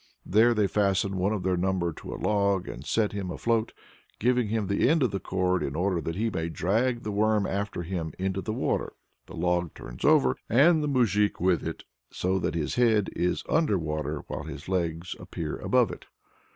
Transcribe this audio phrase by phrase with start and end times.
[0.25, 3.71] There they fasten one of their number to a log and set him afloat,
[4.17, 7.45] giving him the end of the cord, in order that he may drag the "worm"
[7.45, 8.93] after him into the water.
[9.27, 13.77] The log turns over, and the moujik with it, so that his head is under
[13.77, 16.07] water while his legs appear above it.